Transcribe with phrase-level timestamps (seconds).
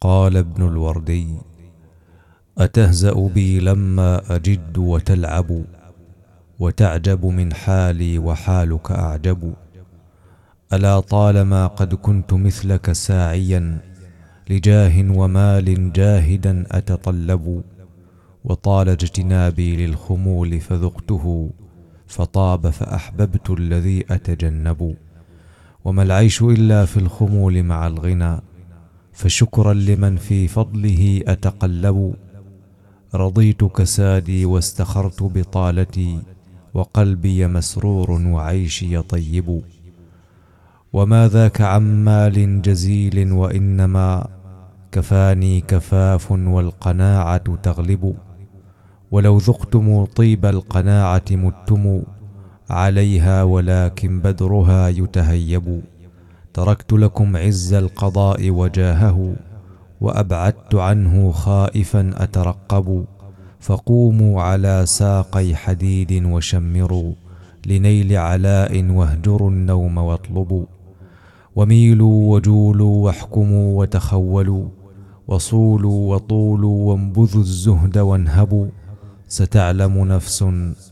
[0.00, 1.26] قال ابن الوردي
[2.58, 5.64] أتهزأ بي لما أجد وتلعب
[6.58, 9.54] وتعجب من حالي وحالك أعجب.
[10.72, 13.78] ألا طالما قد كنت مثلك ساعيا
[14.50, 17.62] لجاه ومال جاهدا أتطلب.
[18.44, 21.50] وطال اجتنابي للخمول فذقته
[22.06, 24.96] فطاب فأحببت الذي أتجنب.
[25.84, 28.40] وما العيش إلا في الخمول مع الغنى.
[29.18, 32.14] فشكرا لمن في فضله أتقلب.
[33.14, 36.18] رضيت كسادي واستخرت بطالتي
[36.74, 39.62] وقلبي مسرور وعيشي طيب.
[40.92, 44.28] وما ذاك عن مال جزيل وإنما
[44.92, 48.14] كفاني كفاف والقناعة تغلب.
[49.10, 52.02] ولو ذقتم طيب القناعة متم
[52.70, 55.82] عليها ولكن بدرها يتهيب.
[56.58, 59.36] تركت لكم عز القضاء وجاهه
[60.00, 63.04] وأبعدت عنه خائفا أترقب
[63.60, 67.12] فقوموا على ساقي حديد وشمروا
[67.66, 70.66] لنيل علاء واهجروا النوم واطلبوا
[71.56, 74.68] وميلوا وجولوا واحكموا وتخولوا
[75.28, 78.66] وصولوا وطولوا وانبذوا الزهد وانهبوا
[79.28, 80.44] ستعلم نفس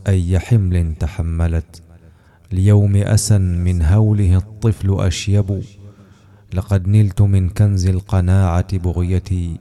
[0.06, 1.86] أي حمل تحملت.
[2.52, 5.62] ليوم أسى من هوله الطفل أشيب.
[6.55, 9.56] لقد نلت من كنز القناعة بغيتي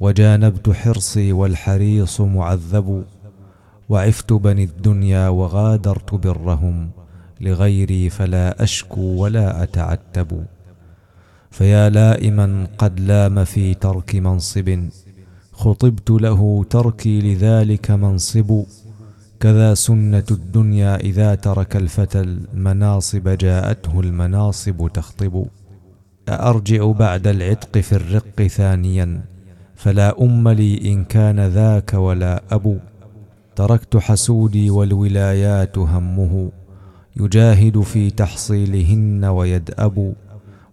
[0.00, 3.04] وجانبت حرصي والحريص معذب.
[3.88, 6.90] وعفت بني الدنيا وغادرت برهم
[7.40, 10.44] لغيري فلا أشكو ولا أتعتب.
[11.50, 14.88] فيا لائما قد لام في ترك منصب
[15.52, 18.64] خطبت له تركي لذلك منصب.
[19.40, 25.46] كذا سنة الدنيا إذا ترك الفتى المناصب جاءته المناصب تخطب.
[26.28, 29.20] أأرجع بعد العتق في الرق ثانيا.
[29.76, 32.76] فلا أم لي إن كان ذاك ولا أبو.
[33.56, 36.50] تركت حسودي والولايات همه.
[37.16, 40.14] يجاهد في تحصيلهن ويدأب.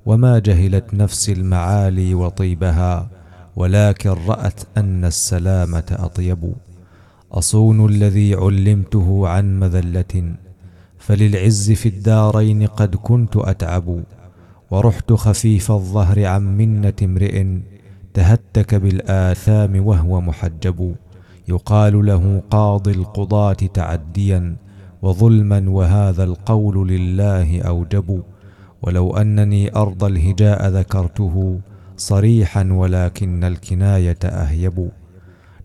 [0.05, 3.09] وما جهلت نفس المعالي وطيبها.
[3.55, 6.53] ولكن رأت أن السلامة أطيب.
[7.31, 10.35] أصون الذي علمته عن مذلة
[10.97, 14.03] فللعز في الدارين قد كنت أتعب
[14.71, 17.45] ورحت خفيف الظهر عن منة امرئ
[18.13, 20.95] تهتك بالآثام وهو محجب
[21.47, 24.55] يقال له قاضي القضاة تعديا
[25.01, 28.23] وظلما وهذا القول لله أوجب
[28.81, 31.59] ولو أنني أرض الهجاء ذكرته
[31.97, 34.89] صريحا ولكن الكناية أهيب.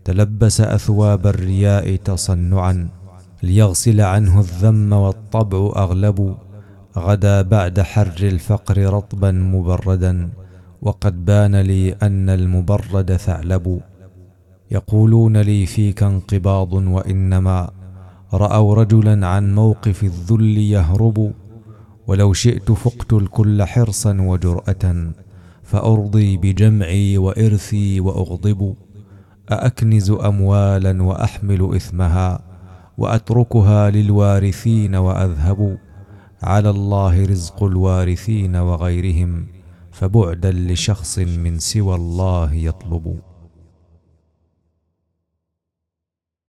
[0.05, 2.89] تلبس أثواب الرياء تصنعا
[3.43, 6.35] ليغسل عنه الذم والطبع أغلب
[6.97, 10.29] غدا بعد حر الفقر رطبا مبردا
[10.81, 13.81] وقد بان لي أن المبرد ثعلب.
[14.71, 17.69] يقولون لي فيك انقباض وإنما
[18.33, 21.31] رأوا رجلا عن موقف الذل يهرب
[22.07, 25.13] ولو شئت فقت الكل حرصا وجرأة
[25.63, 28.75] فأرضي بجمعي وإرثي وأغضب.
[29.51, 32.39] أأكنز أموالا وأحمل إثمها
[32.97, 35.77] وأتركها للوارثين وأذهب
[36.43, 39.47] على الله رزق الوارثين وغيرهم
[39.91, 43.19] فبعدا لشخص من سوى الله يطلب.